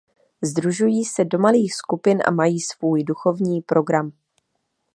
[0.43, 4.11] Sdružují se do malých skupin a mají svůj duchovní program.